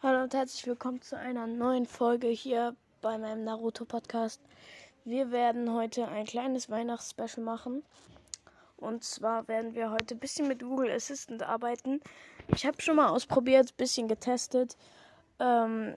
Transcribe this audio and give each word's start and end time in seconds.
Hallo 0.00 0.22
und 0.22 0.32
herzlich 0.32 0.64
willkommen 0.64 1.02
zu 1.02 1.18
einer 1.18 1.48
neuen 1.48 1.84
Folge 1.84 2.28
hier 2.28 2.76
bei 3.00 3.18
meinem 3.18 3.42
Naruto 3.42 3.84
Podcast. 3.84 4.40
Wir 5.04 5.32
werden 5.32 5.72
heute 5.72 6.06
ein 6.06 6.24
kleines 6.24 6.70
Weihnachtsspecial 6.70 7.44
machen. 7.44 7.82
Und 8.76 9.02
zwar 9.02 9.48
werden 9.48 9.74
wir 9.74 9.90
heute 9.90 10.14
ein 10.14 10.20
bisschen 10.20 10.46
mit 10.46 10.62
Google 10.62 10.92
Assistant 10.92 11.42
arbeiten. 11.42 12.00
Ich 12.54 12.64
habe 12.64 12.80
schon 12.80 12.94
mal 12.94 13.08
ausprobiert, 13.08 13.72
ein 13.72 13.76
bisschen 13.76 14.06
getestet. 14.06 14.76
Ähm, 15.40 15.96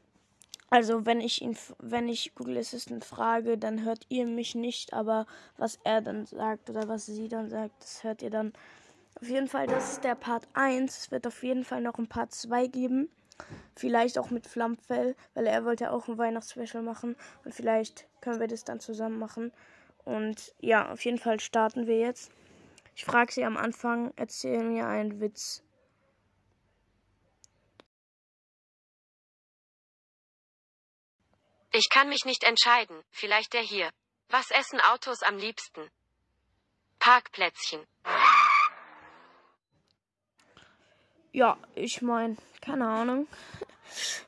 also 0.72 1.06
wenn 1.06 1.22
ich 1.22 1.44
ihn, 1.44 1.56
wenn 1.78 2.10
ich 2.10 2.34
Google 2.34 2.58
Assistant 2.58 3.06
frage, 3.06 3.56
dann 3.56 3.86
hört 3.86 4.08
ihr 4.10 4.26
mich 4.26 4.56
nicht, 4.56 4.94
aber 4.94 5.28
was 5.58 5.78
er 5.84 6.02
dann 6.02 6.26
sagt 6.26 6.72
oder 6.72 6.88
was 6.88 7.06
sie 7.06 7.28
dann 7.28 7.52
sagt, 7.52 7.84
das 7.84 8.04
hört 8.04 8.24
ihr 8.24 8.32
dann. 8.32 8.52
Auf 9.22 9.30
jeden 9.30 9.48
Fall, 9.48 9.68
das 9.68 9.92
ist 9.92 10.04
der 10.04 10.16
Part 10.16 10.48
1. 10.54 10.98
Es 10.98 11.12
wird 11.12 11.28
auf 11.28 11.44
jeden 11.44 11.64
Fall 11.64 11.82
noch 11.82 12.00
ein 12.00 12.08
Part 12.08 12.34
2 12.34 12.66
geben. 12.66 13.08
Vielleicht 13.82 14.20
auch 14.20 14.30
mit 14.30 14.46
Flammfell, 14.46 15.16
weil 15.34 15.48
er 15.48 15.66
wollte 15.66 15.92
auch 15.92 16.08
ein 16.08 16.20
Weihnachtsspecial 16.20 16.84
machen. 16.84 17.16
Und 17.44 17.56
vielleicht 17.56 18.06
können 18.22 18.40
wir 18.40 18.48
das 18.48 18.64
dann 18.64 18.80
zusammen 18.80 19.18
machen. 19.18 19.52
Und 20.06 20.54
ja, 20.60 20.92
auf 20.92 21.04
jeden 21.04 21.18
Fall 21.18 21.40
starten 21.40 21.88
wir 21.88 21.98
jetzt. 21.98 22.32
Ich 22.96 23.06
frage 23.06 23.32
sie 23.32 23.44
am 23.44 23.58
Anfang, 23.58 24.14
erzähl 24.18 24.64
mir 24.64 24.86
einen 24.86 25.20
Witz. 25.20 25.64
Ich 31.74 31.90
kann 31.90 32.08
mich 32.08 32.26
nicht 32.26 32.44
entscheiden, 32.44 33.02
vielleicht 33.10 33.54
der 33.54 33.62
hier. 33.62 33.90
Was 34.30 34.52
essen 34.52 34.80
Autos 34.80 35.24
am 35.24 35.38
liebsten? 35.38 35.90
Parkplätzchen. 37.00 37.88
Ja, 41.32 41.58
ich 41.76 42.02
meine, 42.02 42.36
keine 42.62 42.88
Ahnung. 42.88 43.28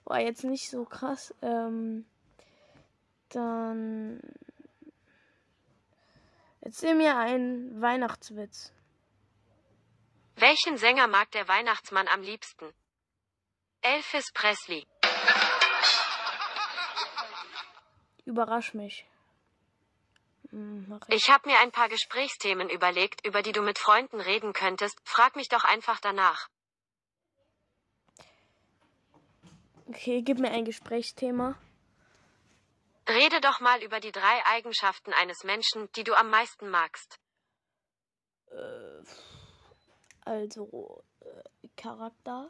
War 0.06 0.20
jetzt 0.20 0.44
nicht 0.44 0.70
so 0.70 0.86
krass. 0.86 1.34
Ähm, 1.42 2.06
dann 3.30 4.22
erzähl 6.62 6.96
mir 6.96 7.18
einen 7.18 7.82
Weihnachtswitz. 7.82 8.72
Welchen 10.36 10.78
Sänger 10.78 11.08
mag 11.08 11.30
der 11.32 11.48
Weihnachtsmann 11.48 12.08
am 12.08 12.22
liebsten? 12.22 12.74
Elvis 13.82 14.32
Presley. 14.34 14.86
Überrasch 18.26 18.74
mich. 18.74 19.06
Hm, 20.50 20.86
mach 20.88 21.02
Ich 21.10 21.30
habe 21.30 21.50
mir 21.50 21.60
ein 21.60 21.72
paar 21.72 21.90
Gesprächsthemen 21.90 22.70
überlegt, 22.70 23.26
über 23.28 23.42
die 23.42 23.52
du 23.52 23.62
mit 23.62 23.78
Freunden 23.78 24.22
reden 24.22 24.54
könntest. 24.54 24.98
Frag 25.04 25.36
mich 25.36 25.50
doch 25.50 25.66
einfach 25.66 26.00
danach. 26.00 26.48
Okay, 29.88 30.22
gib 30.22 30.40
mir 30.40 30.52
ein 30.52 30.66
Gesprächsthema. 30.66 31.56
Rede 33.08 33.42
doch 33.42 33.60
mal 33.60 33.84
über 33.84 34.00
die 34.00 34.14
drei 34.14 34.46
Eigenschaften 34.46 35.12
eines 35.14 35.44
Menschen, 35.44 35.92
die 35.94 36.06
du 36.06 36.14
am 36.14 36.30
meisten 36.30 36.70
magst. 36.70 37.20
Äh, 38.50 39.04
also 40.22 41.04
äh, 41.20 41.68
Charakter, 41.76 42.50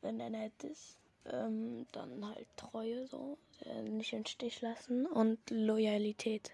wenn 0.00 0.18
er 0.18 0.30
nett 0.30 0.64
ist. 0.64 0.98
Ähm, 1.24 1.86
dann 1.92 2.26
halt 2.26 2.48
Treue 2.56 3.06
so, 3.06 3.38
äh, 3.60 3.82
nicht 3.82 4.12
im 4.12 4.26
Stich 4.26 4.60
lassen 4.60 5.06
und 5.06 5.38
Loyalität. 5.50 6.50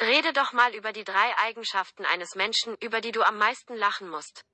Rede 0.00 0.34
doch 0.34 0.52
mal 0.52 0.74
über 0.74 0.92
die 0.92 1.04
drei 1.04 1.32
Eigenschaften 1.38 2.04
eines 2.04 2.34
Menschen, 2.34 2.76
über 2.82 3.00
die 3.00 3.12
du 3.12 3.22
am 3.22 3.38
meisten 3.38 3.74
lachen 3.74 4.10
musst. 4.10 4.44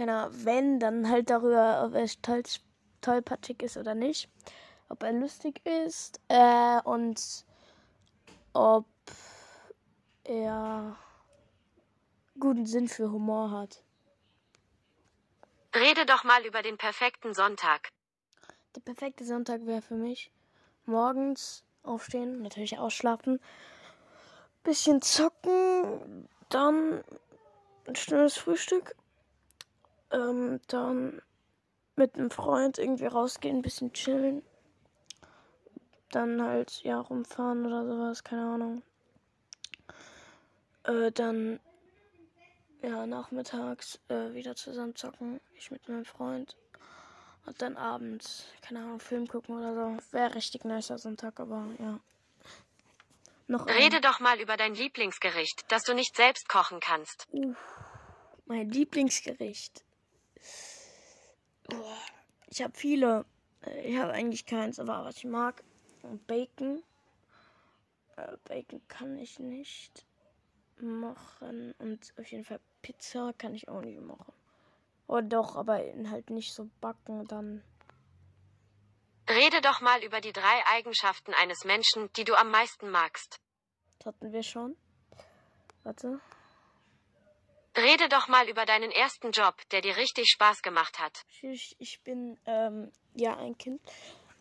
Genau, 0.00 0.28
wenn, 0.30 0.80
dann 0.80 1.10
halt 1.10 1.28
darüber, 1.28 1.84
ob 1.84 1.94
er 1.94 2.06
toll, 2.22 2.42
tollpatschig 3.02 3.62
ist 3.62 3.76
oder 3.76 3.94
nicht. 3.94 4.30
Ob 4.88 5.02
er 5.02 5.12
lustig 5.12 5.60
ist 5.66 6.18
äh, 6.28 6.80
und 6.84 7.44
ob 8.54 8.86
er 10.24 10.96
guten 12.38 12.64
Sinn 12.64 12.88
für 12.88 13.12
Humor 13.12 13.50
hat. 13.50 13.82
Rede 15.74 16.06
doch 16.06 16.24
mal 16.24 16.46
über 16.46 16.62
den 16.62 16.78
perfekten 16.78 17.34
Sonntag. 17.34 17.90
Der 18.74 18.80
perfekte 18.80 19.26
Sonntag 19.26 19.66
wäre 19.66 19.82
für 19.82 19.96
mich 19.96 20.32
morgens 20.86 21.62
aufstehen, 21.82 22.40
natürlich 22.40 22.78
ausschlafen, 22.78 23.38
bisschen 24.62 25.02
zocken, 25.02 26.26
dann 26.48 27.04
ein 27.86 27.96
schnelles 27.96 28.38
Frühstück, 28.38 28.96
ähm, 30.10 30.60
dann 30.68 31.20
mit 31.96 32.14
einem 32.16 32.30
Freund 32.30 32.78
irgendwie 32.78 33.06
rausgehen, 33.06 33.58
ein 33.58 33.62
bisschen 33.62 33.92
chillen, 33.92 34.42
dann 36.10 36.42
halt 36.42 36.82
ja 36.82 36.98
rumfahren 36.98 37.66
oder 37.66 37.86
sowas, 37.86 38.24
keine 38.24 38.42
Ahnung. 38.42 38.82
Äh, 40.84 41.12
dann 41.12 41.60
ja 42.82 43.06
nachmittags 43.06 44.00
äh, 44.08 44.32
wieder 44.32 44.56
zusammen 44.56 44.96
zocken, 44.96 45.40
ich 45.54 45.70
mit 45.70 45.88
meinem 45.88 46.04
Freund. 46.04 46.56
Und 47.46 47.60
dann 47.62 47.76
abends, 47.76 48.46
keine 48.62 48.80
Ahnung, 48.80 49.00
Film 49.00 49.26
gucken 49.26 49.58
oder 49.58 49.74
so. 49.74 49.96
Wäre 50.12 50.34
richtig 50.34 50.64
nicer 50.64 50.98
Sonntag, 50.98 51.40
aber 51.40 51.66
ja. 51.78 51.98
Noch 53.46 53.66
ein. 53.66 53.76
Rede 53.76 54.00
doch 54.00 54.20
mal 54.20 54.40
über 54.40 54.56
dein 54.56 54.74
Lieblingsgericht, 54.74 55.64
das 55.68 55.84
du 55.84 55.94
nicht 55.94 56.16
selbst 56.16 56.48
kochen 56.48 56.80
kannst. 56.80 57.26
Uff, 57.32 57.56
mein 58.46 58.70
Lieblingsgericht. 58.70 59.84
Ich 62.48 62.62
habe 62.62 62.72
viele. 62.74 63.24
Ich 63.84 63.96
habe 63.98 64.12
eigentlich 64.12 64.46
keins, 64.46 64.78
aber 64.78 65.04
was 65.04 65.18
ich 65.18 65.24
mag, 65.24 65.62
Bacon. 66.26 66.82
Äh, 68.16 68.36
Bacon 68.44 68.80
kann 68.88 69.18
ich 69.18 69.38
nicht 69.38 70.06
machen. 70.78 71.74
Und 71.78 72.12
auf 72.18 72.30
jeden 72.30 72.44
Fall 72.44 72.60
Pizza 72.82 73.32
kann 73.36 73.54
ich 73.54 73.68
auch 73.68 73.82
nicht 73.82 74.00
machen. 74.00 74.32
Oder 75.06 75.22
doch, 75.22 75.56
aber 75.56 75.82
halt 76.08 76.30
nicht 76.30 76.54
so 76.54 76.70
backen, 76.80 77.26
dann. 77.26 77.62
Rede 79.28 79.60
doch 79.60 79.80
mal 79.80 80.02
über 80.02 80.20
die 80.20 80.32
drei 80.32 80.66
Eigenschaften 80.72 81.34
eines 81.34 81.64
Menschen, 81.64 82.12
die 82.14 82.24
du 82.24 82.34
am 82.34 82.50
meisten 82.50 82.90
magst. 82.90 83.40
Das 83.98 84.06
hatten 84.06 84.32
wir 84.32 84.42
schon. 84.42 84.76
Warte. 85.84 86.20
Rede 87.76 88.08
doch 88.08 88.28
mal 88.28 88.48
über 88.48 88.66
deinen 88.66 88.90
ersten 88.90 89.30
Job, 89.30 89.54
der 89.70 89.80
dir 89.80 89.96
richtig 89.96 90.30
Spaß 90.30 90.62
gemacht 90.62 90.98
hat. 90.98 91.24
Ich, 91.40 91.76
ich 91.78 92.00
bin 92.02 92.38
ähm, 92.46 92.90
ja 93.14 93.36
ein 93.36 93.56
Kind, 93.56 93.80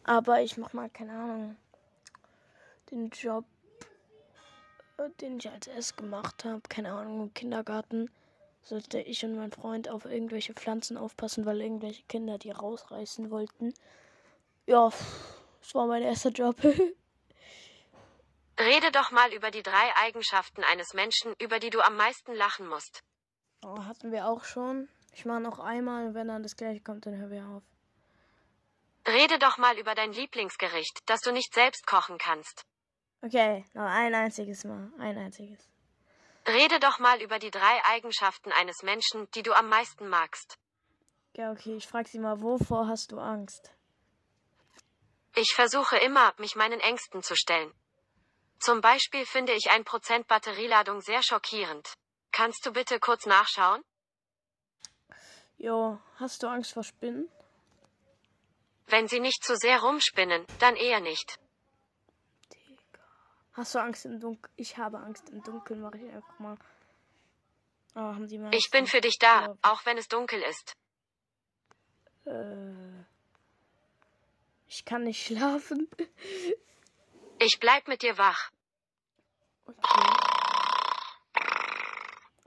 aber 0.03 0.41
ich 0.41 0.57
mach 0.57 0.73
mal 0.73 0.89
keine 0.89 1.13
Ahnung 1.13 1.55
den 2.91 3.09
Job, 3.09 3.45
äh, 4.97 5.09
den 5.21 5.37
ich 5.37 5.49
als 5.49 5.67
erstes 5.67 5.95
gemacht 5.95 6.43
habe, 6.43 6.61
keine 6.67 6.93
Ahnung 6.93 7.21
im 7.21 7.33
Kindergarten 7.33 8.09
sollte 8.61 8.99
ich 8.99 9.23
und 9.23 9.35
mein 9.35 9.51
Freund 9.51 9.89
auf 9.89 10.05
irgendwelche 10.05 10.53
Pflanzen 10.53 10.97
aufpassen, 10.97 11.45
weil 11.45 11.61
irgendwelche 11.61 12.03
Kinder 12.03 12.37
die 12.37 12.51
rausreißen 12.51 13.31
wollten. 13.31 13.73
Ja, 14.65 14.89
das 15.61 15.75
war 15.75 15.87
mein 15.87 16.03
erster 16.03 16.29
Job. 16.29 16.57
Rede 18.59 18.91
doch 18.91 19.11
mal 19.11 19.31
über 19.33 19.51
die 19.51 19.63
drei 19.63 19.95
Eigenschaften 20.01 20.63
eines 20.65 20.93
Menschen, 20.93 21.33
über 21.39 21.59
die 21.59 21.69
du 21.69 21.79
am 21.79 21.95
meisten 21.95 22.33
lachen 22.33 22.67
musst. 22.67 23.03
Oh, 23.61 23.83
hatten 23.85 24.11
wir 24.11 24.27
auch 24.27 24.43
schon. 24.43 24.87
Ich 25.13 25.25
mache 25.25 25.41
noch 25.41 25.59
einmal, 25.59 26.13
wenn 26.13 26.27
dann 26.27 26.43
das 26.43 26.55
gleiche 26.55 26.81
kommt, 26.81 27.05
dann 27.05 27.17
hören 27.17 27.31
wir 27.31 27.45
auf. 27.47 27.63
Rede 29.07 29.39
doch 29.39 29.57
mal 29.57 29.77
über 29.77 29.95
dein 29.95 30.13
Lieblingsgericht, 30.13 31.01
das 31.07 31.21
du 31.21 31.31
nicht 31.31 31.53
selbst 31.53 31.87
kochen 31.87 32.17
kannst. 32.17 32.65
Okay, 33.21 33.65
noch 33.73 33.83
ein 33.83 34.13
einziges 34.15 34.63
Mal. 34.63 34.91
Ein 34.97 35.17
einziges. 35.17 35.67
Rede 36.47 36.79
doch 36.79 36.99
mal 36.99 37.21
über 37.21 37.37
die 37.37 37.51
drei 37.51 37.83
Eigenschaften 37.85 38.51
eines 38.51 38.81
Menschen, 38.83 39.29
die 39.31 39.43
du 39.43 39.53
am 39.53 39.67
meisten 39.67 40.07
magst. 40.07 40.57
Ja, 41.35 41.51
okay, 41.51 41.75
ich 41.75 41.87
frage 41.87 42.09
sie 42.09 42.19
mal, 42.19 42.41
wovor 42.41 42.87
hast 42.87 43.11
du 43.11 43.19
Angst? 43.19 43.71
Ich 45.35 45.53
versuche 45.53 45.97
immer, 45.97 46.33
mich 46.37 46.55
meinen 46.55 46.79
Ängsten 46.79 47.21
zu 47.23 47.35
stellen. 47.35 47.71
Zum 48.59 48.81
Beispiel 48.81 49.25
finde 49.25 49.53
ich 49.53 49.69
ein 49.71 49.85
Prozent 49.85 50.27
Batterieladung 50.27 51.01
sehr 51.01 51.23
schockierend. 51.23 51.93
Kannst 52.31 52.65
du 52.65 52.71
bitte 52.71 52.99
kurz 52.99 53.25
nachschauen? 53.25 53.83
Jo, 55.57 55.99
hast 56.15 56.41
du 56.43 56.47
Angst 56.47 56.73
vor 56.73 56.83
Spinnen? 56.83 57.29
Wenn 58.87 59.07
sie 59.07 59.19
nicht 59.19 59.43
zu 59.43 59.55
sehr 59.55 59.81
rumspinnen, 59.81 60.45
dann 60.59 60.75
eher 60.75 60.99
nicht. 60.99 61.39
Digga. 62.51 63.03
Hast 63.53 63.75
du 63.75 63.79
Angst 63.79 64.05
im 64.05 64.19
Dunkeln? 64.19 64.53
Ich 64.55 64.77
habe 64.77 64.99
Angst 64.99 65.29
im 65.29 65.43
Dunkeln, 65.43 65.81
mache 65.81 65.97
ich 65.97 66.11
einfach 66.11 66.39
mal. 66.39 66.57
Oh, 67.95 67.99
haben 67.99 68.27
die 68.27 68.37
mal 68.37 68.53
Ich 68.53 68.69
bin 68.71 68.87
für 68.87 69.01
dich 69.01 69.17
da, 69.19 69.55
auch 69.61 69.85
wenn 69.85 69.97
es 69.97 70.07
dunkel 70.07 70.41
ist. 70.43 70.75
Äh, 72.25 73.03
ich 74.67 74.85
kann 74.85 75.03
nicht 75.03 75.25
schlafen. 75.27 75.89
Ich 77.39 77.59
bleib 77.59 77.87
mit 77.87 78.01
dir 78.01 78.17
wach. 78.17 78.51
Okay. 79.65 80.18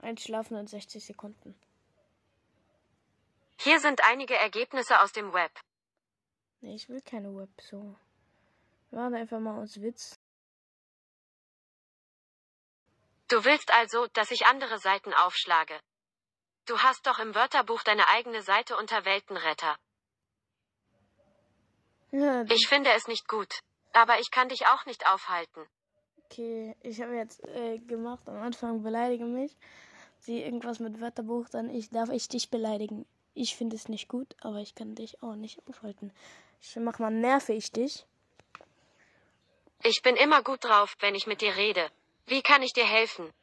Einschlafen 0.03 0.57
in 0.57 0.67
60 0.67 1.03
Sekunden. 1.05 1.55
Hier 3.59 3.79
sind 3.79 4.03
einige 4.03 4.35
Ergebnisse 4.35 4.99
aus 5.01 5.11
dem 5.11 5.33
Web. 5.33 5.51
Nee, 6.61 6.75
ich 6.75 6.89
will 6.89 7.01
keine 7.01 7.35
Web 7.35 7.49
so. 7.61 7.95
Wir 8.89 8.99
machen 8.99 9.15
einfach 9.15 9.39
mal 9.39 9.61
aus 9.61 9.81
Witz. 9.81 10.19
Du 13.29 13.43
willst 13.45 13.71
also, 13.71 14.07
dass 14.13 14.31
ich 14.31 14.45
andere 14.45 14.77
Seiten 14.79 15.13
aufschlage. 15.13 15.79
Du 16.65 16.77
hast 16.79 17.05
doch 17.07 17.19
im 17.19 17.33
Wörterbuch 17.35 17.83
deine 17.83 18.07
eigene 18.09 18.41
Seite 18.41 18.77
unter 18.77 19.05
Weltenretter. 19.05 19.77
Ja, 22.11 22.43
Ich 22.43 22.67
finde 22.67 22.91
es 22.91 23.07
nicht 23.07 23.27
gut. 23.27 23.59
Aber 23.93 24.19
ich 24.19 24.31
kann 24.31 24.49
dich 24.49 24.65
auch 24.67 24.85
nicht 24.85 25.07
aufhalten. 25.07 25.67
okay. 26.25 26.75
Ich 26.81 27.01
habe 27.01 27.15
jetzt 27.15 27.43
äh, 27.45 27.77
gemacht, 27.79 28.27
am 28.27 28.41
Anfang 28.41 28.81
beleidige 28.83 29.25
mich. 29.25 29.55
Sie 30.25 30.41
irgendwas 30.41 30.79
mit 30.79 31.01
Wörterbuch, 31.01 31.49
dann 31.49 31.69
ich 31.69 31.89
darf 31.89 32.09
ich 32.09 32.29
dich 32.29 32.49
beleidigen. 32.49 33.05
Ich 33.33 33.57
finde 33.57 33.75
es 33.75 33.89
nicht 33.89 34.07
gut, 34.07 34.37
aber 34.39 34.59
ich 34.59 34.73
kann 34.73 34.95
dich 34.95 35.21
auch 35.21 35.35
nicht 35.35 35.59
aufhalten. 35.67 36.13
Ich 36.61 36.73
mach 36.77 36.97
mal 36.97 37.11
nerve 37.11 37.51
ich 37.51 37.73
dich. 37.73 38.05
Ich 39.83 40.01
bin 40.01 40.15
immer 40.15 40.41
gut 40.41 40.63
drauf, 40.63 40.95
wenn 41.01 41.13
ich 41.13 41.27
mit 41.27 41.41
dir 41.41 41.57
rede. 41.57 41.89
Wie 42.25 42.41
kann 42.41 42.63
ich 42.63 42.71
dir 42.71 42.85
helfen? 42.85 43.33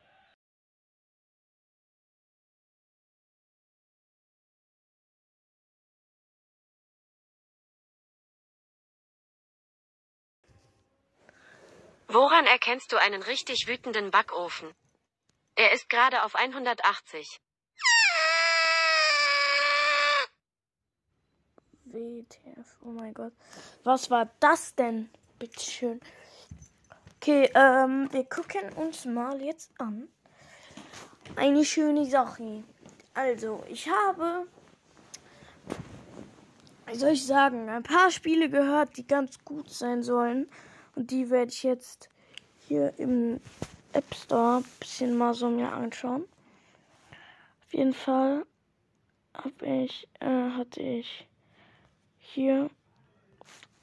Woran 12.09 12.47
erkennst 12.47 12.91
du 12.91 12.97
einen 12.97 13.23
richtig 13.23 13.67
wütenden 13.67 14.11
Backofen? 14.11 14.75
Er 15.61 15.73
ist 15.73 15.91
gerade 15.91 16.23
auf 16.23 16.37
180. 16.37 17.39
WTF, 21.85 22.79
oh 22.83 22.93
mein 22.93 23.13
Gott. 23.13 23.35
Was 23.85 24.11
war 24.11 24.31
das 24.41 24.75
denn? 24.75 25.11
Bitteschön. 25.39 26.01
Okay, 27.17 27.51
ähm, 27.55 28.09
wir 28.11 28.25
gucken 28.25 28.73
uns 28.73 29.05
mal 29.05 29.39
jetzt 29.43 29.71
an. 29.79 30.09
Eine 31.37 31.67
schöne 31.67 32.07
Sache. 32.07 32.65
Also, 33.13 33.63
ich 33.69 33.87
habe, 33.87 34.47
wie 36.87 36.97
soll 36.97 37.11
ich 37.11 37.27
sagen, 37.27 37.69
ein 37.69 37.83
paar 37.83 38.11
Spiele 38.11 38.49
gehört, 38.49 38.97
die 38.97 39.07
ganz 39.07 39.45
gut 39.45 39.69
sein 39.69 40.03
sollen. 40.03 40.49
Und 40.95 41.11
die 41.11 41.29
werde 41.29 41.53
ich 41.53 41.65
jetzt 41.65 42.09
hier 42.67 42.99
im 42.99 43.43
App 43.93 44.15
Store 44.15 44.63
bisschen 44.79 45.17
mal 45.17 45.35
so 45.35 45.49
mir 45.51 45.73
anschauen. 45.73 46.25
Auf 47.65 47.75
jeden 47.75 47.95
Fall 47.95 48.47
hab 49.35 49.63
ich, 49.63 50.09
äh, 50.21 50.51
hatte 50.51 50.81
ich 50.81 51.29
hier 52.19 52.71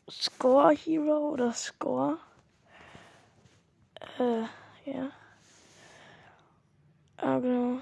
Score 0.10 0.74
Hero 0.74 1.30
oder 1.30 1.52
Score. 1.54 2.18
Äh, 4.20 4.44
ja. 4.90 5.12
Ah, 7.18 7.40
genau. 7.40 7.82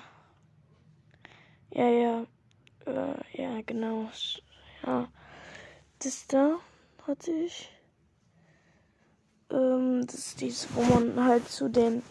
Ja, 1.72 1.88
ja. 1.88 2.26
Äh, 2.86 3.42
ja, 3.42 3.62
genau. 3.62 4.10
Ja. 4.86 5.08
Das 6.00 6.28
da 6.28 6.60
hatte 7.06 7.32
ich. 7.32 7.75
Ähm, 9.56 10.06
das 10.06 10.16
ist 10.16 10.42
dies, 10.42 10.68
wo 10.74 10.82
man 10.82 11.24
halt 11.24 11.48
zu 11.48 11.70
den, 11.70 12.04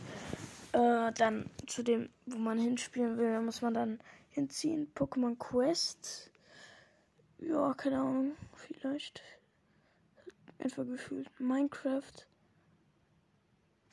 äh, 0.72 1.12
dann 1.12 1.50
zu 1.66 1.82
dem, 1.82 2.08
wo 2.24 2.38
man 2.38 2.58
hinspielen 2.58 3.18
will, 3.18 3.40
muss 3.40 3.60
man 3.60 3.74
dann 3.74 4.00
hinziehen. 4.30 4.90
Pokémon 4.94 5.36
Quest. 5.38 6.30
Ja, 7.38 7.74
keine 7.74 7.98
Ahnung, 8.00 8.32
vielleicht. 8.54 9.22
Einfach 10.58 10.86
gefühlt. 10.86 11.28
Minecraft. 11.38 12.26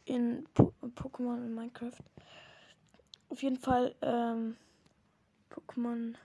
In 0.06 0.48
po 0.54 0.74
Pokémon 0.96 1.46
in 1.46 1.54
Minecraft. 1.54 2.00
Auf 3.30 3.44
jeden 3.44 3.58
Fall, 3.58 3.96
ähm, 4.02 4.56
Pokémon 5.50 6.16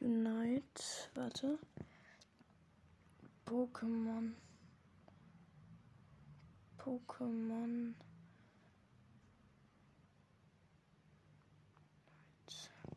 Unite. 0.00 0.82
Warte. 1.14 1.58
Pokémon. 3.46 4.32
Pokémon. 6.80 7.94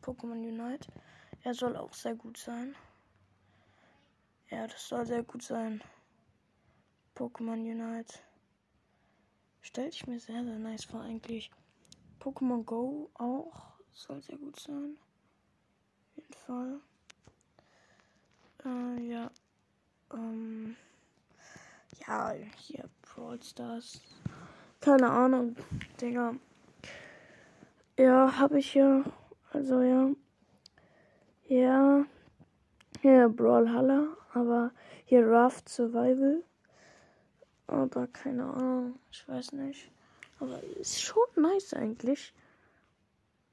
Pokémon 0.00 0.40
Unite. 0.42 0.88
Er 1.42 1.52
soll 1.52 1.76
auch 1.76 1.92
sehr 1.92 2.14
gut 2.14 2.38
sein. 2.38 2.74
Ja, 4.50 4.66
das 4.66 4.88
soll 4.88 5.04
sehr 5.04 5.22
gut 5.22 5.42
sein. 5.42 5.82
Pokémon 7.14 7.60
Unite. 7.60 8.14
Stell 9.60 9.88
ich 9.88 10.06
mir 10.06 10.18
sehr, 10.18 10.42
sehr 10.44 10.58
nice 10.58 10.84
vor 10.84 11.02
eigentlich. 11.02 11.50
Pokémon 12.20 12.64
Go 12.64 13.10
auch. 13.14 13.74
Soll 13.92 14.22
sehr 14.22 14.38
gut 14.38 14.58
sein. 14.58 14.96
Auf 16.06 16.16
jeden 16.16 16.34
Fall. 16.34 16.80
Äh, 18.64 19.10
ja. 19.10 19.30
Ähm. 20.12 20.76
Ja, 22.00 22.32
hier 22.56 22.88
Brawl 23.02 23.42
Stars. 23.42 24.00
Keine 24.80 25.08
Ahnung, 25.08 25.56
Digga. 26.00 26.34
Ja, 27.98 28.38
habe 28.38 28.58
ich 28.58 28.74
ja. 28.74 29.04
Also 29.52 29.80
ja. 29.80 30.10
Ja. 31.46 32.04
Hier 33.00 33.28
Brawlhalla, 33.28 34.16
aber 34.32 34.72
hier 35.04 35.26
Raft 35.26 35.68
Survival. 35.68 36.42
Aber 37.66 38.06
keine 38.08 38.44
Ahnung, 38.44 38.98
ich 39.10 39.28
weiß 39.28 39.52
nicht. 39.52 39.90
Aber 40.40 40.62
ist 40.80 41.02
schon 41.02 41.26
nice 41.36 41.74
eigentlich. 41.74 42.34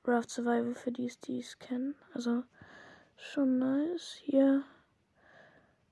Raft 0.06 0.30
Survival 0.30 0.74
für 0.74 0.92
die, 0.92 1.12
die 1.26 1.40
es 1.40 1.60
kennen. 1.60 1.96
Also 2.14 2.44
schon 3.16 3.60
nice. 3.60 4.22
Hier. 4.24 4.64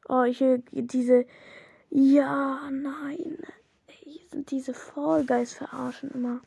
Oh, 0.08 0.24
hier 0.24 0.64
diese. 0.72 1.26
Ja, 1.92 2.70
nein. 2.72 3.38
Hier 3.88 4.22
sind 4.30 4.52
diese 4.52 4.74
Fall 4.74 5.26
Guys 5.26 5.54
verarschen 5.54 6.12
immer. 6.12 6.42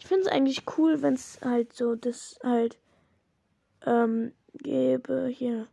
Ich 0.00 0.06
finde 0.06 0.22
es 0.22 0.28
eigentlich 0.28 0.62
cool, 0.76 1.00
wenn 1.02 1.14
es 1.14 1.40
halt 1.42 1.72
so 1.72 1.94
das 1.94 2.38
halt 2.42 2.78
ähm, 3.86 4.32
gäbe. 4.54 5.28
Hier. 5.28 5.68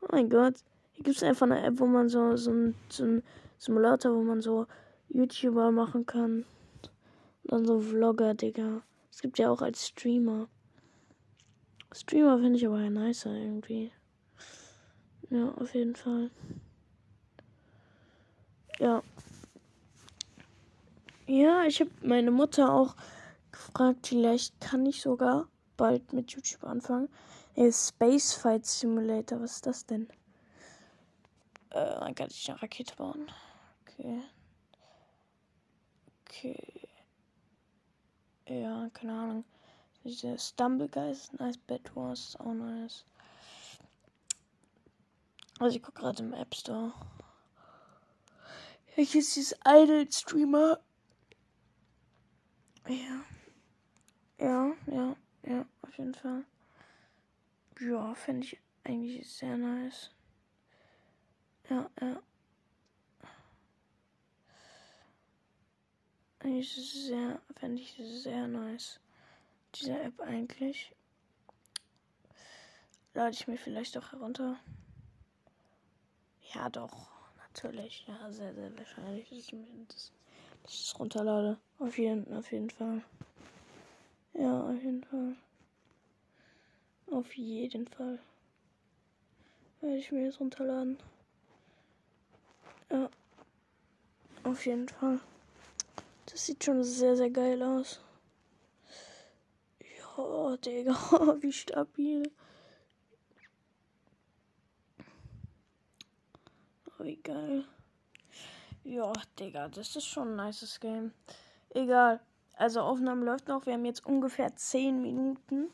Oh 0.00 0.08
mein 0.10 0.28
Gott. 0.28 0.54
Hier 0.92 1.04
gibt 1.04 1.16
es 1.16 1.22
einfach 1.22 1.46
eine 1.46 1.62
App, 1.62 1.78
wo 1.78 1.86
man 1.86 2.08
so, 2.08 2.36
so 2.36 2.50
ein, 2.50 2.74
so 2.88 3.04
ein 3.04 3.22
Simulator, 3.58 4.14
wo 4.14 4.22
man 4.22 4.40
so 4.40 4.66
YouTuber 5.10 5.70
machen 5.70 6.06
kann. 6.06 6.44
Und 7.44 7.52
dann 7.52 7.64
so 7.64 7.80
Vlogger, 7.80 8.34
Digga. 8.34 8.82
Es 9.10 9.22
gibt 9.22 9.38
ja 9.38 9.50
auch 9.50 9.62
als 9.62 9.86
Streamer. 9.86 10.48
Streamer 11.92 12.38
finde 12.38 12.56
ich 12.58 12.66
aber 12.66 12.80
ja 12.80 12.90
nicer 12.90 13.32
irgendwie. 13.32 13.92
Ja, 15.28 15.52
auf 15.52 15.74
jeden 15.74 15.94
Fall. 15.94 16.30
Ja. 18.80 19.02
Ja, 21.26 21.64
ich 21.64 21.80
habe 21.80 21.90
meine 22.02 22.30
Mutter 22.30 22.72
auch 22.72 22.96
gefragt, 23.52 24.06
vielleicht 24.06 24.58
kann 24.60 24.86
ich 24.86 25.02
sogar 25.02 25.48
bald 25.76 26.14
mit 26.14 26.32
YouTube 26.32 26.64
anfangen. 26.64 27.10
Ey, 27.54 27.70
Space 27.70 28.32
Fight 28.32 28.64
Simulator, 28.64 29.40
was 29.40 29.56
ist 29.56 29.66
das 29.66 29.84
denn? 29.84 30.08
Äh, 31.70 32.00
dann 32.00 32.14
kann 32.14 32.28
ich 32.30 32.50
eine 32.50 32.60
Rakete 32.62 32.96
bauen. 32.96 33.30
Okay. 33.82 34.22
Okay. 36.24 36.88
Ja, 38.48 38.88
keine 38.94 39.12
Ahnung. 39.12 39.44
Diese 40.04 40.38
Stumble 40.38 40.88
Guys, 40.88 41.30
nice. 41.34 41.58
Bed 41.58 41.94
Wars, 41.94 42.34
auch 42.40 42.54
nice. 42.54 43.04
Also 45.58 45.76
ich 45.76 45.82
gucke 45.82 46.00
gerade 46.00 46.22
im 46.22 46.32
App 46.32 46.54
Store. 46.54 46.94
Hier 48.94 49.04
ist 49.04 49.36
dieses 49.36 49.56
Idle 49.64 50.10
Streamer. 50.10 50.80
Ja. 52.88 53.24
Ja, 54.38 54.72
ja, 54.86 55.16
ja, 55.44 55.66
auf 55.82 55.96
jeden 55.98 56.14
Fall. 56.14 56.44
Ja, 57.78 58.14
finde 58.14 58.46
ich 58.46 58.58
eigentlich 58.84 59.30
sehr 59.30 59.56
nice. 59.56 60.10
Ja, 61.68 61.90
ja. 62.00 62.22
Eigentlich 66.40 66.74
sehr, 66.74 67.40
fände 67.54 67.82
ich 67.82 68.00
sehr 68.02 68.48
nice. 68.48 68.98
Diese 69.74 69.98
App 70.00 70.20
eigentlich. 70.20 70.94
Lade 73.14 73.34
ich 73.34 73.46
mir 73.46 73.58
vielleicht 73.58 73.96
auch 73.98 74.12
herunter. 74.12 74.58
Ja, 76.54 76.68
doch. 76.70 77.09
Natürlich. 77.54 78.04
Ja, 78.06 78.30
sehr, 78.30 78.54
sehr 78.54 78.76
wahrscheinlich, 78.78 79.28
dass 79.28 79.38
ich 79.38 79.52
mir 79.52 79.66
das, 79.88 80.12
dass 80.62 80.72
ich 80.72 80.88
das 80.90 80.98
runterlade. 80.98 81.58
Auf 81.78 81.98
jeden, 81.98 82.32
auf 82.34 82.50
jeden 82.52 82.70
Fall. 82.70 83.02
Ja, 84.34 84.62
auf 84.62 84.82
jeden 84.82 85.02
Fall. 85.04 85.36
Auf 87.10 87.34
jeden 87.34 87.88
Fall. 87.88 88.18
Werde 89.80 89.96
ich 89.96 90.12
mir 90.12 90.24
jetzt 90.24 90.38
runterladen. 90.40 90.96
Ja. 92.90 93.10
Auf 94.44 94.64
jeden 94.64 94.88
Fall. 94.88 95.20
Das 96.26 96.46
sieht 96.46 96.62
schon 96.64 96.84
sehr, 96.84 97.16
sehr 97.16 97.30
geil 97.30 97.62
aus. 97.62 98.00
Ja, 99.80 100.56
Digga, 100.56 100.94
wie 101.40 101.52
stabil. 101.52 102.30
Geil. 107.00 107.64
Ja, 108.84 109.10
Digga, 109.38 109.68
das 109.68 109.96
ist 109.96 110.04
schon 110.04 110.38
ein 110.38 110.46
nices 110.46 110.78
Game. 110.80 111.12
Egal. 111.70 112.20
Also 112.56 112.82
Aufnahme 112.82 113.24
läuft 113.24 113.48
noch. 113.48 113.64
Wir 113.64 113.72
haben 113.72 113.86
jetzt 113.86 114.04
ungefähr 114.04 114.54
10 114.54 115.00
Minuten. 115.00 115.70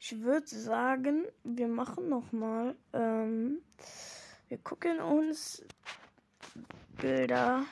Ich 0.00 0.20
würde 0.20 0.48
sagen, 0.48 1.26
wir 1.44 1.68
machen 1.68 2.08
noch 2.08 2.32
mal. 2.32 2.74
Ähm, 2.92 3.58
wir 4.48 4.58
gucken 4.58 5.00
uns 5.00 5.62
Bilder. 7.00 7.64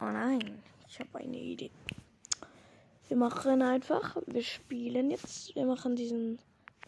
Oh 0.00 0.06
nein, 0.06 0.62
ich 0.88 0.98
habe 1.00 1.18
eine 1.18 1.36
Idee. 1.36 1.70
Wir 3.08 3.18
machen 3.18 3.60
einfach, 3.60 4.16
wir 4.26 4.42
spielen 4.42 5.10
jetzt, 5.10 5.54
wir 5.54 5.66
machen 5.66 5.96
diesen, 5.96 6.38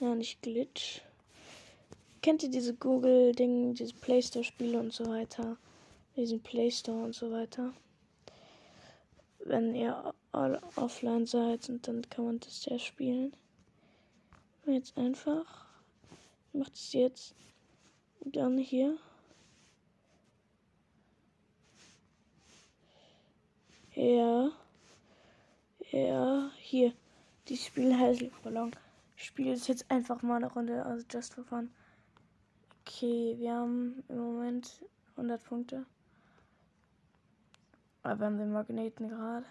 ja 0.00 0.14
nicht 0.14 0.40
Glitch. 0.40 1.02
Kennt 2.20 2.42
ihr 2.42 2.50
diese 2.50 2.74
Google-Ding, 2.74 3.74
diese 3.74 3.94
Play 3.94 4.20
Store-Spiele 4.22 4.78
und 4.78 4.92
so 4.92 5.06
weiter? 5.06 5.56
Diesen 6.16 6.40
Play 6.40 6.70
Store 6.70 7.04
und 7.04 7.14
so 7.14 7.30
weiter. 7.30 7.72
Wenn 9.44 9.74
ihr 9.74 10.12
all 10.32 10.60
offline 10.76 11.26
seid 11.26 11.68
und 11.68 11.86
dann 11.86 12.02
kann 12.10 12.24
man 12.24 12.40
das 12.40 12.64
ja 12.64 12.78
spielen. 12.78 13.32
Jetzt 14.66 14.98
einfach. 14.98 15.66
Macht 16.52 16.74
es 16.74 16.92
jetzt. 16.92 17.34
Dann 18.20 18.58
hier. 18.58 18.98
Ja. 23.94 24.50
Ja, 25.90 26.50
hier. 26.58 26.92
Die 27.48 27.56
Spiel 27.56 27.96
heißt 27.96 28.24
Ballon. 28.42 28.72
Ich 29.16 29.24
spiele 29.24 29.52
es 29.52 29.66
jetzt 29.66 29.90
einfach 29.90 30.22
mal 30.22 30.36
eine 30.36 30.52
Runde, 30.52 30.84
also 30.84 31.04
just 31.10 31.34
for 31.34 31.44
fun. 31.44 31.70
Okay, 32.98 33.36
wir 33.38 33.54
haben 33.54 34.02
im 34.08 34.18
Moment 34.18 34.84
100 35.16 35.44
Punkte. 35.44 35.86
Aber 38.02 38.18
wir 38.18 38.26
haben 38.26 38.38
den 38.38 38.50
Magneten 38.50 39.08
gerade. 39.08 39.46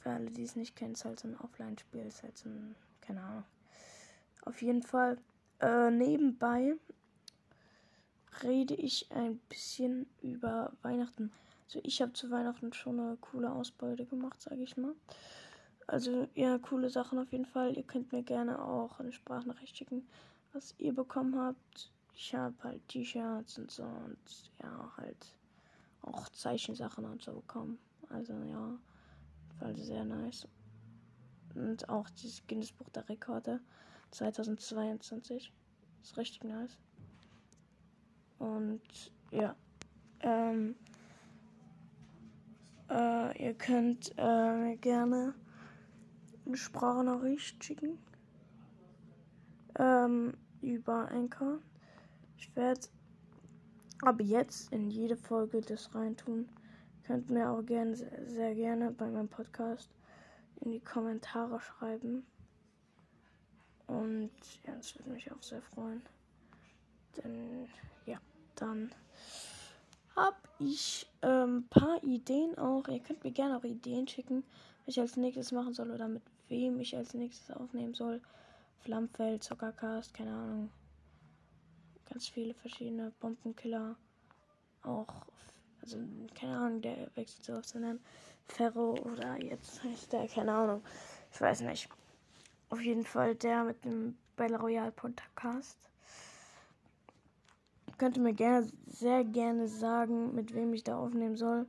Für 0.00 0.10
alle, 0.10 0.30
die 0.30 0.42
es 0.42 0.54
nicht 0.54 0.76
kennen, 0.76 0.92
ist 0.92 1.06
halt 1.06 1.18
so 1.18 1.28
ein 1.28 1.40
Offline-Spiel. 1.40 2.04
Ist 2.04 2.22
halt 2.22 2.36
so 2.36 2.50
ein, 2.50 2.74
keine 3.00 3.22
Ahnung. 3.22 3.44
Auf 4.42 4.60
jeden 4.60 4.82
Fall, 4.82 5.16
äh, 5.60 5.90
nebenbei 5.90 6.74
rede 8.42 8.74
ich 8.74 9.10
ein 9.10 9.38
bisschen 9.48 10.04
über 10.20 10.74
Weihnachten. 10.82 11.32
Also 11.68 11.80
ich 11.84 12.02
habe 12.02 12.12
zu 12.12 12.30
Weihnachten 12.30 12.74
schon 12.74 13.00
eine 13.00 13.16
coole 13.16 13.50
Ausbeute 13.50 14.04
gemacht, 14.04 14.42
sage 14.42 14.62
ich 14.62 14.76
mal. 14.76 14.92
Also 15.86 16.28
ja, 16.34 16.58
coole 16.58 16.90
Sachen 16.90 17.18
auf 17.18 17.32
jeden 17.32 17.46
Fall. 17.46 17.74
Ihr 17.78 17.84
könnt 17.84 18.12
mir 18.12 18.22
gerne 18.22 18.62
auch 18.62 19.00
eine 19.00 19.12
Sprachnachricht 19.12 19.74
schicken, 19.74 20.06
was 20.52 20.74
ihr 20.78 20.94
bekommen 20.94 21.38
habt. 21.38 21.92
Ich 22.14 22.34
habe 22.34 22.54
halt 22.62 22.88
T-Shirts 22.88 23.58
und 23.58 23.70
so 23.70 23.84
und 23.84 24.52
ja, 24.62 24.92
halt 24.96 25.36
auch 26.02 26.28
Zeichensachen 26.30 27.04
und 27.04 27.22
so 27.22 27.34
bekommen. 27.34 27.78
Also 28.08 28.32
ja, 28.32 28.78
war 29.60 29.74
sehr 29.74 30.04
nice. 30.04 30.46
Und 31.54 31.88
auch 31.88 32.08
dieses 32.10 32.46
Guinness 32.46 32.72
Buch 32.72 32.88
der 32.90 33.08
Rekorde 33.08 33.60
2022. 34.10 35.52
Ist 36.02 36.16
richtig 36.16 36.44
nice. 36.44 36.78
Und 38.38 39.12
ja, 39.30 39.56
ähm, 40.20 40.76
äh, 42.90 43.42
ihr 43.42 43.54
könnt 43.54 44.12
äh, 44.18 44.76
gerne 44.76 45.34
eine 46.44 46.56
Sprachnachricht 46.56 47.62
schicken. 47.64 47.98
Ähm, 49.78 50.34
über 50.62 51.10
Anchor. 51.10 51.58
Ich 52.36 52.54
werde 52.56 52.80
aber 54.02 54.22
jetzt 54.22 54.72
in 54.72 54.90
jede 54.90 55.16
Folge 55.16 55.60
das 55.60 55.94
reintun. 55.94 56.48
Könnt 57.04 57.30
mir 57.30 57.50
auch 57.50 57.62
gerne, 57.62 57.96
sehr 57.96 58.54
gerne 58.54 58.90
bei 58.90 59.08
meinem 59.08 59.28
Podcast 59.28 59.90
in 60.60 60.72
die 60.72 60.80
Kommentare 60.80 61.60
schreiben. 61.60 62.26
Und 63.86 64.30
ja, 64.66 64.74
das 64.74 64.98
würde 64.98 65.10
mich 65.10 65.30
auch 65.30 65.42
sehr 65.42 65.62
freuen. 65.62 66.02
Denn 67.16 67.68
ja, 68.06 68.18
dann 68.56 68.90
habe 70.16 70.36
ich 70.58 71.08
ein 71.20 71.30
ähm, 71.30 71.66
paar 71.68 72.02
Ideen 72.02 72.58
auch. 72.58 72.88
Ihr 72.88 73.00
könnt 73.00 73.22
mir 73.22 73.32
gerne 73.32 73.56
auch 73.56 73.64
Ideen 73.64 74.08
schicken, 74.08 74.42
was 74.84 74.96
ich 74.96 75.00
als 75.00 75.16
nächstes 75.16 75.52
machen 75.52 75.74
soll 75.74 75.90
oder 75.90 76.08
mit 76.08 76.22
wem 76.48 76.80
ich 76.80 76.96
als 76.96 77.14
nächstes 77.14 77.54
aufnehmen 77.54 77.94
soll. 77.94 78.20
Flammfeld, 78.86 79.42
Zuckercast, 79.42 80.14
keine 80.14 80.30
Ahnung. 80.30 80.70
Ganz 82.08 82.28
viele 82.28 82.54
verschiedene 82.54 83.10
Bombenkiller. 83.18 83.96
Auch, 84.84 85.26
also 85.82 85.98
keine 86.38 86.56
Ahnung, 86.56 86.82
der 86.82 87.10
wechselt 87.16 87.44
so 87.44 87.54
auf 87.54 87.64
seinen 87.64 87.98
Ferro 88.46 88.92
oder 88.92 89.42
jetzt 89.42 89.82
heißt 89.82 90.12
der, 90.12 90.28
keine 90.28 90.52
Ahnung. 90.52 90.84
Ich 91.32 91.40
weiß 91.40 91.62
nicht. 91.62 91.88
Auf 92.68 92.80
jeden 92.80 93.04
Fall 93.04 93.34
der 93.34 93.64
mit 93.64 93.84
dem 93.84 94.16
Battle 94.36 94.60
Royale 94.60 94.92
Podcast 94.92 95.90
könnt 97.98 98.16
ihr 98.16 98.22
mir 98.22 98.34
gerne, 98.34 98.68
sehr 98.86 99.24
gerne 99.24 99.66
sagen, 99.66 100.32
mit 100.32 100.54
wem 100.54 100.72
ich 100.74 100.84
da 100.84 100.96
aufnehmen 100.96 101.36
soll. 101.36 101.66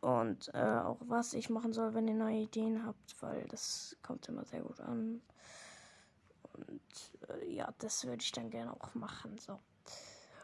Und 0.00 0.50
äh, 0.54 0.58
auch 0.58 1.00
was 1.00 1.34
ich 1.34 1.50
machen 1.50 1.74
soll, 1.74 1.92
wenn 1.92 2.08
ihr 2.08 2.14
neue 2.14 2.44
Ideen 2.44 2.86
habt, 2.86 3.14
weil 3.20 3.44
das 3.48 3.98
kommt 4.02 4.26
immer 4.28 4.46
sehr 4.46 4.62
gut 4.62 4.80
an. 4.80 5.20
Und 6.62 7.18
äh, 7.28 7.52
ja, 7.52 7.72
das 7.78 8.04
würde 8.04 8.22
ich 8.22 8.32
dann 8.32 8.50
gerne 8.50 8.72
auch 8.72 8.94
machen. 8.94 9.38
So. 9.38 9.58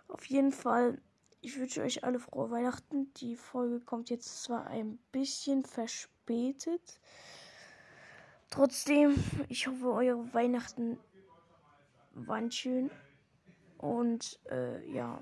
Auf 0.09 0.25
jeden 0.27 0.53
Fall, 0.53 1.01
ich 1.41 1.59
wünsche 1.59 1.83
euch 1.83 2.05
alle 2.05 2.19
frohe 2.19 2.51
Weihnachten. 2.51 3.13
Die 3.15 3.37
Folge 3.37 3.81
kommt 3.81 4.11
jetzt 4.11 4.43
zwar 4.43 4.67
ein 4.67 4.99
bisschen 5.13 5.65
verspätet. 5.65 7.01
Trotzdem, 8.51 9.15
ich 9.49 9.67
hoffe, 9.67 9.93
eure 9.93 10.33
Weihnachten 10.33 10.99
waren 12.13 12.51
schön. 12.51 12.91
Und 13.79 14.39
äh, 14.51 14.89
ja, 14.91 15.21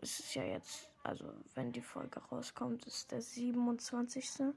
es 0.00 0.20
ist 0.20 0.34
ja 0.34 0.44
jetzt, 0.44 0.90
also 1.02 1.32
wenn 1.54 1.72
die 1.72 1.82
Folge 1.82 2.20
rauskommt, 2.20 2.86
ist 2.86 3.12
der 3.12 3.22
27. 3.22 4.54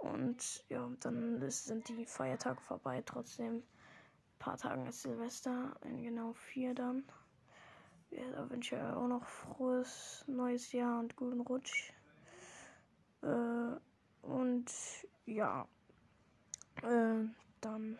Und 0.00 0.64
ja, 0.68 0.90
dann 1.00 1.50
sind 1.50 1.88
die 1.88 2.06
Feiertage 2.06 2.60
vorbei. 2.62 3.02
Trotzdem, 3.04 3.62
paar 4.40 4.56
Tagen 4.56 4.86
ist 4.86 5.02
Silvester, 5.02 5.76
in 5.84 6.02
genau 6.02 6.32
vier 6.32 6.74
dann. 6.74 7.04
Da 8.10 8.50
wünsche 8.50 8.74
ich 8.74 8.82
euch 8.82 8.92
auch 8.92 9.06
noch 9.06 9.24
frohes 9.24 10.24
neues 10.26 10.72
Jahr 10.72 10.98
und 10.98 11.14
guten 11.14 11.40
Rutsch. 11.42 11.92
Äh, 13.22 13.76
und 14.22 14.66
ja, 15.26 15.68
äh, 16.82 17.24
dann. 17.60 17.98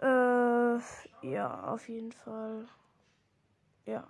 Äh, 0.00 0.78
ja, 1.22 1.64
auf 1.64 1.88
jeden 1.88 2.10
Fall. 2.10 2.66
Ja. 3.86 4.08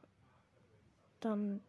Dann 1.20 1.62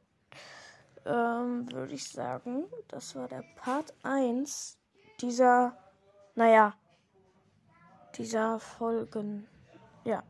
ähm, 1.06 1.72
würde 1.72 1.94
ich 1.94 2.08
sagen, 2.10 2.66
das 2.88 3.16
war 3.16 3.28
der 3.28 3.44
Part 3.58 3.94
1 4.04 4.78
dieser, 5.20 5.78
naja, 6.36 6.76
dieser 8.18 8.60
Folgen. 8.60 9.48
Ja. 10.04 10.24